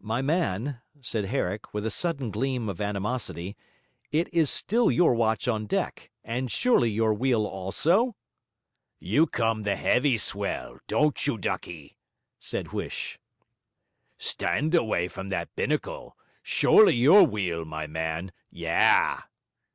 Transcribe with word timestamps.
'My 0.00 0.22
man,' 0.22 0.80
said 1.02 1.26
Herrick, 1.26 1.74
with 1.74 1.84
a 1.84 1.90
sudden 1.90 2.30
gleam 2.30 2.70
of 2.70 2.80
animosity, 2.80 3.54
'it 4.10 4.32
is 4.32 4.48
still 4.48 4.90
your 4.90 5.12
watch 5.14 5.46
on 5.46 5.66
deck, 5.66 6.10
and 6.24 6.50
surely 6.50 6.88
your 6.88 7.12
wheel 7.12 7.44
also?' 7.46 8.16
'You 8.98 9.26
come 9.26 9.64
the 9.64 9.76
'eavy 9.76 10.16
swell, 10.16 10.78
don't 10.88 11.26
you, 11.26 11.36
ducky?' 11.36 11.98
said 12.40 12.68
Huish. 12.68 13.18
'Stand 14.16 14.74
away 14.74 15.06
from 15.06 15.28
that 15.28 15.54
binnacle. 15.54 16.16
Surely 16.42 16.94
your 16.94 17.26
w'eel, 17.26 17.66
my 17.66 17.86
man. 17.86 18.32
Yah.' 18.50 19.20